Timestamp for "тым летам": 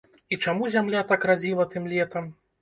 1.77-2.33